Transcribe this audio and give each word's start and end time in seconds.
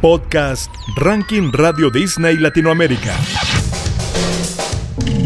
Podcast 0.00 0.72
Ranking 0.96 1.50
Radio 1.52 1.90
Disney 1.90 2.36
Latinoamérica. 2.36 3.14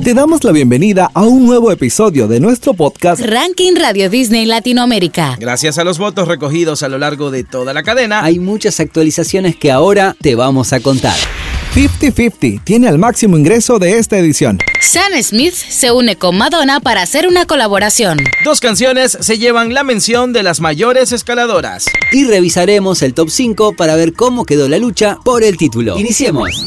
Te 0.02 0.14
damos 0.14 0.42
la 0.42 0.52
bienvenida 0.52 1.10
a 1.14 1.23
un 1.23 1.46
nuevo 1.46 1.71
episodio 1.71 2.26
de 2.26 2.41
nuestro 2.41 2.75
podcast 2.75 3.23
Ranking 3.23 3.75
Radio 3.76 4.10
Disney 4.10 4.46
Latinoamérica. 4.46 5.37
Gracias 5.39 5.78
a 5.78 5.85
los 5.85 5.98
votos 5.98 6.26
recogidos 6.26 6.82
a 6.82 6.89
lo 6.89 6.98
largo 6.98 7.30
de 7.30 7.44
toda 7.44 7.73
la 7.73 7.82
cadena, 7.82 8.25
Hay 8.25 8.39
muchas 8.39 8.80
actualizaciones 8.80 9.55
que 9.57 9.71
ahora 9.71 10.16
te 10.21 10.35
vamos 10.35 10.73
a 10.73 10.80
contar. 10.80 11.16
50-50 11.75 12.62
tiene 12.64 12.88
el 12.88 12.98
máximo 12.98 13.38
ingreso 13.38 13.79
de 13.79 13.98
esta 13.98 14.18
edición. 14.18 14.59
Sam 14.82 15.12
Smith 15.23 15.55
se 15.55 15.91
une 15.91 16.16
con 16.16 16.37
Madonna 16.37 16.80
para 16.80 17.00
hacer 17.00 17.27
una 17.27 17.46
colaboración. 17.46 18.18
dos 18.45 18.61
canciones 18.61 19.16
se 19.18 19.38
llevan 19.38 19.73
la 19.73 19.82
mención 19.82 20.34
de 20.34 20.43
las 20.43 20.61
mayores 20.61 21.12
escaladoras. 21.12 21.87
Y 22.12 22.24
revisaremos 22.24 23.00
el 23.00 23.14
top 23.14 23.30
5 23.30 23.74
para 23.74 23.96
ver 23.96 24.12
cómo 24.12 24.45
quedó 24.45 24.69
la 24.69 24.77
lucha 24.77 25.19
por 25.24 25.42
el 25.45 25.56
título. 25.56 25.98
Iniciemos. 25.98 26.66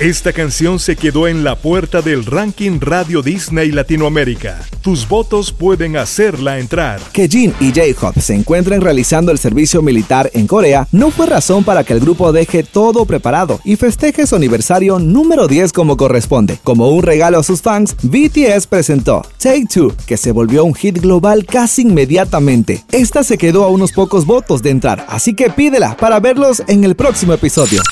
Esta 0.00 0.32
canción 0.32 0.78
se 0.78 0.94
quedó 0.94 1.26
en 1.26 1.42
la 1.42 1.56
puerta 1.56 2.02
del 2.02 2.24
Ranking 2.24 2.78
Radio 2.78 3.20
Disney 3.20 3.72
Latinoamérica. 3.72 4.60
Tus 4.80 5.08
votos 5.08 5.50
pueden 5.50 5.96
hacerla 5.96 6.60
entrar. 6.60 7.00
Que 7.12 7.26
Jin 7.26 7.52
y 7.58 7.72
J-Hope 7.72 8.20
se 8.20 8.36
encuentren 8.36 8.80
realizando 8.80 9.32
el 9.32 9.38
servicio 9.38 9.82
militar 9.82 10.30
en 10.34 10.46
Corea 10.46 10.86
no 10.92 11.10
fue 11.10 11.26
razón 11.26 11.64
para 11.64 11.82
que 11.82 11.94
el 11.94 11.98
grupo 11.98 12.30
deje 12.30 12.62
todo 12.62 13.06
preparado 13.06 13.58
y 13.64 13.74
festeje 13.74 14.24
su 14.28 14.36
aniversario 14.36 15.00
número 15.00 15.48
10 15.48 15.72
como 15.72 15.96
corresponde. 15.96 16.60
Como 16.62 16.90
un 16.90 17.02
regalo 17.02 17.40
a 17.40 17.42
sus 17.42 17.60
fans, 17.60 17.96
BTS 18.00 18.68
presentó 18.68 19.22
Take 19.38 19.66
Two, 19.66 19.92
que 20.06 20.16
se 20.16 20.30
volvió 20.30 20.64
un 20.64 20.76
hit 20.76 21.00
global 21.00 21.44
casi 21.44 21.82
inmediatamente. 21.82 22.84
Esta 22.92 23.24
se 23.24 23.36
quedó 23.36 23.64
a 23.64 23.68
unos 23.68 23.90
pocos 23.90 24.26
votos 24.26 24.62
de 24.62 24.70
entrar, 24.70 25.04
así 25.08 25.34
que 25.34 25.50
pídela 25.50 25.96
para 25.96 26.20
verlos 26.20 26.62
en 26.68 26.84
el 26.84 26.94
próximo 26.94 27.32
episodio. 27.32 27.82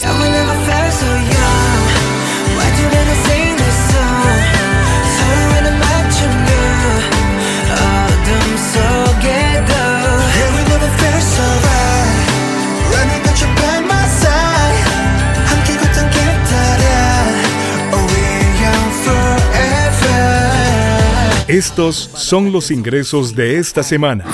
Estos 21.57 22.11
son 22.15 22.53
los 22.53 22.71
ingresos 22.71 23.35
de 23.35 23.57
esta 23.59 23.83
semana. 23.83 24.25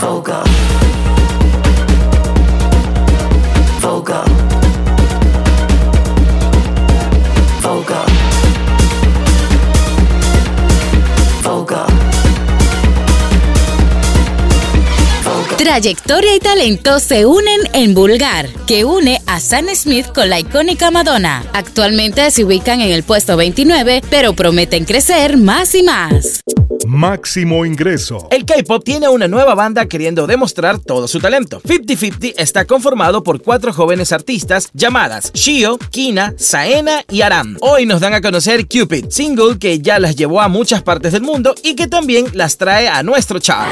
Trayectoria 15.62 16.34
y 16.34 16.40
talento 16.40 16.98
se 16.98 17.24
unen 17.24 17.60
en 17.72 17.94
Vulgar, 17.94 18.48
que 18.66 18.84
une 18.84 19.22
a 19.26 19.38
Sam 19.38 19.66
Smith 19.76 20.06
con 20.12 20.28
la 20.28 20.40
icónica 20.40 20.90
Madonna. 20.90 21.44
Actualmente 21.52 22.28
se 22.32 22.44
ubican 22.44 22.80
en 22.80 22.90
el 22.90 23.04
puesto 23.04 23.36
29, 23.36 24.02
pero 24.10 24.32
prometen 24.32 24.84
crecer 24.84 25.36
más 25.36 25.76
y 25.76 25.84
más. 25.84 26.40
Máximo 26.84 27.64
ingreso. 27.64 28.26
El 28.32 28.44
K-pop 28.44 28.82
tiene 28.82 29.08
una 29.08 29.28
nueva 29.28 29.54
banda 29.54 29.86
queriendo 29.86 30.26
demostrar 30.26 30.80
todo 30.80 31.06
su 31.06 31.20
talento. 31.20 31.60
50-50 31.60 32.34
está 32.38 32.64
conformado 32.64 33.22
por 33.22 33.40
cuatro 33.40 33.72
jóvenes 33.72 34.10
artistas 34.10 34.68
llamadas 34.72 35.30
Shio, 35.32 35.78
Kina, 35.92 36.34
Saena 36.38 37.04
y 37.08 37.22
Aram. 37.22 37.56
Hoy 37.60 37.86
nos 37.86 38.00
dan 38.00 38.14
a 38.14 38.20
conocer 38.20 38.66
Cupid, 38.66 39.10
single 39.10 39.60
que 39.60 39.78
ya 39.78 40.00
las 40.00 40.16
llevó 40.16 40.40
a 40.40 40.48
muchas 40.48 40.82
partes 40.82 41.12
del 41.12 41.22
mundo 41.22 41.54
y 41.62 41.76
que 41.76 41.86
también 41.86 42.26
las 42.32 42.58
trae 42.58 42.88
a 42.88 43.04
nuestro 43.04 43.38
chart. 43.38 43.70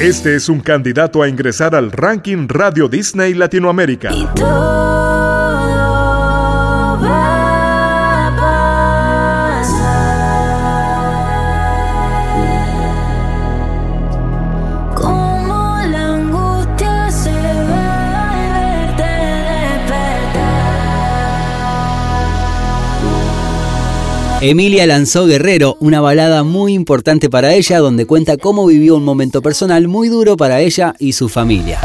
Este 0.00 0.36
es 0.36 0.48
un 0.48 0.60
candidato 0.60 1.24
a 1.24 1.28
ingresar 1.28 1.74
al 1.74 1.90
Ranking 1.90 2.46
Radio 2.48 2.86
Disney 2.88 3.34
Latinoamérica. 3.34 4.12
Emilia 24.40 24.86
lanzó 24.86 25.26
Guerrero, 25.26 25.76
una 25.80 26.00
balada 26.00 26.44
muy 26.44 26.72
importante 26.72 27.28
para 27.28 27.54
ella 27.54 27.80
donde 27.80 28.06
cuenta 28.06 28.36
cómo 28.36 28.66
vivió 28.66 28.94
un 28.94 29.02
momento 29.02 29.42
personal 29.42 29.88
muy 29.88 30.08
duro 30.08 30.36
para 30.36 30.60
ella 30.60 30.94
y 31.00 31.14
su 31.14 31.28
familia. 31.28 31.80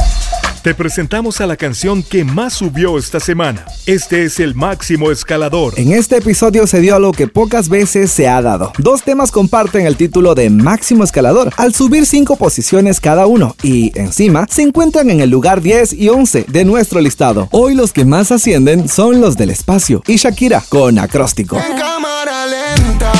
Te 0.63 0.73
presentamos 0.73 1.41
a 1.41 1.45
la 1.45 1.57
canción 1.57 2.01
que 2.03 2.23
más 2.23 2.53
subió 2.53 2.97
esta 2.97 3.19
semana. 3.19 3.65
Este 3.85 4.23
es 4.23 4.39
el 4.39 4.55
máximo 4.55 5.11
escalador. 5.11 5.73
En 5.77 5.91
este 5.91 6.15
episodio 6.15 6.67
se 6.67 6.79
dio 6.79 6.95
algo 6.95 7.11
que 7.11 7.27
pocas 7.27 7.67
veces 7.67 8.11
se 8.11 8.29
ha 8.29 8.41
dado. 8.41 8.71
Dos 8.77 9.03
temas 9.03 9.29
comparten 9.29 9.85
el 9.85 9.97
título 9.97 10.35
de 10.35 10.49
Máximo 10.49 11.03
Escalador 11.03 11.51
al 11.57 11.73
subir 11.73 12.05
cinco 12.05 12.37
posiciones 12.37 13.01
cada 13.01 13.25
uno 13.25 13.57
y 13.61 13.91
encima 13.99 14.47
se 14.49 14.61
encuentran 14.61 15.09
en 15.09 15.19
el 15.19 15.29
lugar 15.29 15.59
10 15.59 15.91
y 15.91 16.07
11 16.07 16.45
de 16.47 16.63
nuestro 16.63 17.01
listado. 17.01 17.49
Hoy 17.51 17.75
los 17.75 17.91
que 17.91 18.05
más 18.05 18.31
ascienden 18.31 18.87
son 18.87 19.19
los 19.19 19.35
del 19.35 19.49
espacio 19.49 20.01
y 20.07 20.15
Shakira 20.15 20.63
con 20.69 20.97
acróstico. 20.97 21.57
En 21.57 21.77
cámara 21.77 22.45
lenta, 22.45 23.11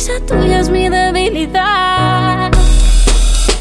sonrisa 0.00 0.26
tuya 0.26 0.60
es 0.60 0.70
mi 0.70 0.88
debilidad. 0.88 2.69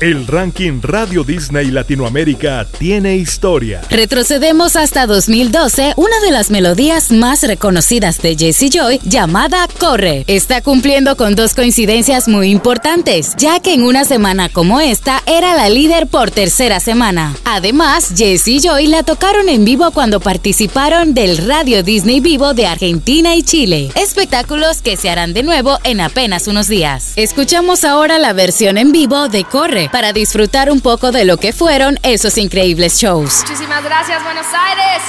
El 0.02 0.28
Ranking 0.28 0.80
Radio 0.82 1.26
Disney 1.26 1.72
Latinoamérica 1.72 2.66
tiene 2.78 3.18
historia. 3.18 3.82
Retrocedemos 3.90 4.78
hasta 4.78 5.06
2012, 5.06 5.94
una 5.98 6.18
de 6.22 6.32
las 6.32 6.52
melodías 6.52 7.12
más 7.12 7.44
reconocidas 7.44 8.22
de 8.22 8.38
Jessie 8.38 8.70
Joy, 8.70 9.02
llamada 9.04 9.68
Corre, 9.78 10.24
está 10.28 10.62
cumpliendo 10.62 11.18
con 11.18 11.36
dos 11.36 11.54
coincidencias 11.54 12.30
muy 12.30 12.50
importantes, 12.50 13.36
ya 13.36 13.60
que 13.60 13.74
en 13.74 13.84
una 13.84 14.06
semana 14.06 14.48
como 14.48 14.80
esta 14.80 15.22
era 15.26 15.54
la 15.54 15.68
líder 15.68 16.08
por 16.08 16.32
tercera 16.32 16.80
semana. 16.80 17.36
Además, 17.44 18.14
Jessie 18.16 18.62
Joy 18.62 18.88
la 18.88 19.04
tocaron 19.04 19.50
en 19.50 19.66
vivo 19.66 19.92
cuando 19.92 20.22
participaron 20.22 21.14
del 21.14 21.46
Radio 21.46 21.84
Disney 21.84 22.22
Vivo 22.22 22.54
de 22.54 22.68
Argentina 22.68 23.36
y 23.36 23.44
Chile, 23.44 23.92
espectáculos 23.96 24.82
que 24.82 24.96
se 24.96 25.10
harán 25.10 25.34
de 25.34 25.44
nuevo 25.44 25.78
en 25.84 26.00
apenas 26.00 26.48
unos 26.48 26.70
días. 26.70 27.12
Escuchamos 27.18 27.84
ahora 27.84 28.18
la 28.18 28.32
versión 28.32 28.78
en 28.78 28.94
vivo 28.94 29.28
de 29.28 29.44
Corre 29.44 29.89
para 29.92 30.14
disfrutar 30.14 30.72
un 30.72 30.82
poco 30.82 31.12
de 31.12 31.26
lo 31.26 31.38
que 31.38 31.54
fueron 31.54 32.00
esos 32.04 32.38
increíbles 32.38 32.98
shows. 33.00 33.42
Muchísimas 33.42 33.84
gracias, 33.84 34.24
Buenos 34.24 34.48
Aires. 34.54 35.04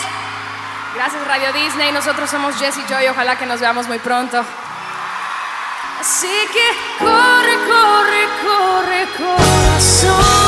Gracias, 0.95 1.27
Radio 1.27 1.53
Disney. 1.53 1.93
Nosotros 1.93 2.29
somos 2.29 2.57
Jessie 2.57 2.85
Joy. 2.89 3.09
Ojalá 3.09 3.39
que 3.39 3.47
nos 3.47 3.61
veamos 3.61 3.87
muy 3.89 3.99
pronto. 3.99 4.45
Así 6.01 6.29
que 6.53 7.05
corre, 7.05 7.57
corre, 7.69 8.29
corre, 8.43 9.07
corazón. 9.17 10.40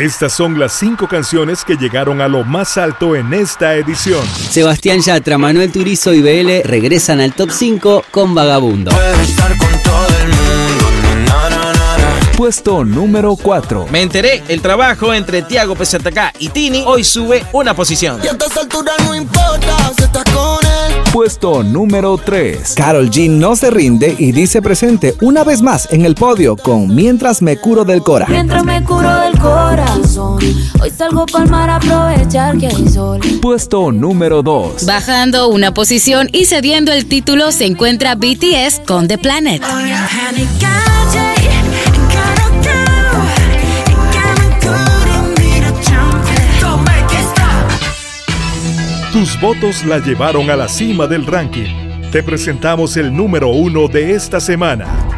Estas 0.00 0.32
son 0.32 0.58
las 0.58 0.72
cinco 0.72 1.06
canciones 1.06 1.62
que 1.62 1.76
llegaron 1.76 2.22
a 2.22 2.28
lo 2.28 2.42
más 2.42 2.78
alto 2.78 3.14
en 3.14 3.34
esta 3.34 3.74
edición. 3.74 4.26
Sebastián 4.26 5.02
Yatra, 5.02 5.36
Manuel 5.36 5.70
Turizo 5.70 6.14
y 6.14 6.22
BL 6.22 6.66
regresan 6.66 7.20
al 7.20 7.34
top 7.34 7.50
5 7.50 8.06
con 8.10 8.34
Vagabundo. 8.34 8.92
Puedo 8.92 9.20
estar 9.20 9.58
con 9.58 9.82
todo 9.82 10.06
el 10.22 10.28
mundo. 10.28 10.40
Puesto 12.34 12.82
número 12.82 13.36
4. 13.36 13.88
Me 13.90 14.00
enteré, 14.00 14.42
el 14.48 14.62
trabajo 14.62 15.12
entre 15.12 15.42
Tiago 15.42 15.74
PZK 15.74 16.32
y 16.38 16.48
Tini 16.48 16.82
hoy 16.86 17.04
sube 17.04 17.44
una 17.52 17.74
posición. 17.74 18.20
Y 18.24 18.28
a 18.28 18.30
estas 18.30 18.56
alturas 18.56 18.96
no 19.04 19.14
importa 19.14 19.92
si 19.98 20.04
estás 20.04 20.24
con 20.32 20.64
él. 20.64 20.69
Puesto 21.12 21.64
número 21.64 22.16
3. 22.18 22.74
Carol 22.76 23.10
G 23.10 23.28
no 23.28 23.56
se 23.56 23.68
rinde 23.70 24.14
y 24.16 24.30
dice 24.30 24.62
presente 24.62 25.16
una 25.20 25.42
vez 25.42 25.60
más 25.60 25.88
en 25.90 26.04
el 26.04 26.14
podio 26.14 26.56
con 26.56 26.94
Mientras 26.94 27.42
me 27.42 27.56
curo 27.56 27.84
del 27.84 28.00
Cora. 28.00 28.26
Mientras 28.28 28.64
me 28.64 28.84
curo 28.84 29.12
del 29.18 29.36
corazón, 29.36 30.38
hoy 30.80 30.90
salgo 30.96 31.26
pa'l 31.26 31.50
mar 31.50 31.68
a 31.68 31.76
aprovechar 31.76 32.56
que 32.58 32.68
hay 32.68 32.88
sol. 32.88 33.18
Puesto 33.42 33.90
número 33.90 34.44
2. 34.44 34.86
Bajando 34.86 35.48
una 35.48 35.74
posición 35.74 36.28
y 36.32 36.44
cediendo 36.44 36.92
el 36.92 37.06
título 37.06 37.50
se 37.50 37.66
encuentra 37.66 38.14
BTS 38.14 38.80
con 38.86 39.08
The 39.08 39.18
Planet. 39.18 39.62
Tus 49.12 49.40
votos 49.40 49.84
la 49.84 49.98
llevaron 49.98 50.50
a 50.50 50.56
la 50.56 50.68
cima 50.68 51.08
del 51.08 51.26
ranking. 51.26 51.74
Te 52.12 52.22
presentamos 52.22 52.96
el 52.96 53.12
número 53.12 53.48
uno 53.48 53.88
de 53.88 54.12
esta 54.12 54.38
semana. 54.38 55.09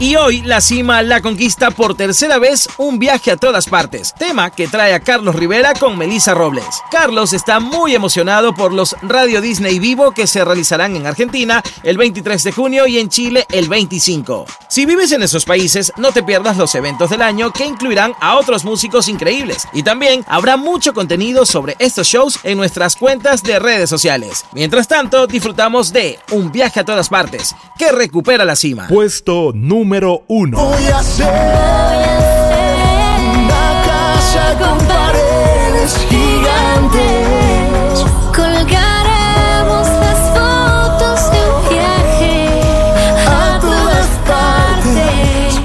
Y 0.00 0.16
hoy 0.16 0.42
la 0.42 0.60
cima 0.60 1.02
la 1.02 1.22
conquista 1.22 1.70
por 1.70 1.96
tercera 1.96 2.38
vez 2.38 2.68
un 2.78 2.98
viaje 2.98 3.30
a 3.30 3.36
todas 3.36 3.66
partes, 3.66 4.12
tema 4.12 4.50
que 4.50 4.66
trae 4.66 4.92
a 4.92 4.98
Carlos 4.98 5.36
Rivera 5.36 5.72
con 5.72 5.96
Melissa 5.96 6.34
Robles. 6.34 6.66
Carlos 6.90 7.32
está 7.32 7.60
muy 7.60 7.94
emocionado 7.94 8.56
por 8.56 8.72
los 8.72 8.96
Radio 9.02 9.40
Disney 9.40 9.78
Vivo 9.78 10.10
que 10.10 10.26
se 10.26 10.44
realizarán 10.44 10.96
en 10.96 11.06
Argentina 11.06 11.62
el 11.84 11.96
23 11.96 12.42
de 12.42 12.50
junio 12.50 12.88
y 12.88 12.98
en 12.98 13.08
Chile 13.08 13.46
el 13.52 13.68
25. 13.68 14.46
Si 14.68 14.84
vives 14.84 15.12
en 15.12 15.22
esos 15.22 15.44
países, 15.44 15.92
no 15.96 16.10
te 16.10 16.24
pierdas 16.24 16.56
los 16.56 16.74
eventos 16.74 17.10
del 17.10 17.22
año 17.22 17.52
que 17.52 17.64
incluirán 17.64 18.14
a 18.20 18.36
otros 18.36 18.64
músicos 18.64 19.08
increíbles. 19.08 19.68
Y 19.72 19.84
también 19.84 20.24
habrá 20.26 20.56
mucho 20.56 20.92
contenido 20.92 21.46
sobre 21.46 21.76
estos 21.78 22.08
shows 22.08 22.40
en 22.42 22.58
nuestras 22.58 22.96
cuentas 22.96 23.44
de 23.44 23.60
redes 23.60 23.90
sociales. 23.90 24.44
Mientras 24.54 24.88
tanto, 24.88 25.28
disfrutamos 25.28 25.92
de 25.92 26.18
Un 26.32 26.50
viaje 26.50 26.80
a 26.80 26.84
todas 26.84 27.08
partes, 27.08 27.54
que 27.78 27.92
recupera 27.92 28.44
la 28.44 28.56
cima. 28.56 28.88
Puesto 28.88 29.52
número 29.54 29.83
uno. 30.28 30.58
A 30.58 30.98
hacer 30.98 31.93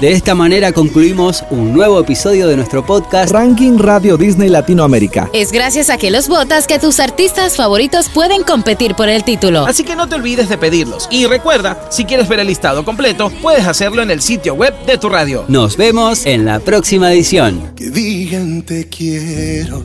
De 0.02 0.14
esta 0.14 0.34
manera 0.34 0.72
concluimos 0.72 1.44
un 1.50 1.74
nuevo 1.74 2.00
episodio 2.00 2.48
de 2.48 2.56
nuestro 2.56 2.86
podcast. 2.86 3.34
Ranking 3.34 3.78
Radio 3.78 4.16
Disney 4.16 4.48
Latinoamérica. 4.48 5.30
Es 5.34 5.52
gracias 5.52 5.90
a 5.90 5.98
que 5.98 6.10
los 6.10 6.30
votas 6.30 6.68
que 6.68 6.80
tus 6.80 7.02
artistas 7.02 7.58
favoritos 7.58 8.08
pueden 8.08 8.44
competir 8.44 8.96
por 8.96 9.10
el 9.10 9.26
título. 9.26 9.66
Así 9.66 9.84
que 9.84 9.98
no 9.98 10.08
te 10.08 10.16
olvides 10.16 10.48
de 10.48 10.58
pedirlos. 10.58 11.10
Y 11.12 11.26
recuerda, 11.26 11.86
si 11.92 12.06
quieres 12.06 12.30
ver 12.30 12.40
el 12.40 12.48
listado 12.48 12.86
completo, 12.86 13.30
puedes 13.42 13.68
hacerlo 13.68 14.02
en 14.02 14.10
el 14.10 14.22
sitio 14.22 14.54
web 14.54 14.74
de 14.86 14.98
tu 14.98 15.10
radio. 15.10 15.44
Nos 15.50 15.76
vemos 15.76 16.26
en 16.26 16.46
la 16.46 16.62
próxima 16.62 17.12
edición. 17.12 17.74
Que 17.76 17.90
digan 17.90 18.62
te 18.62 18.88
quiero 18.88 19.84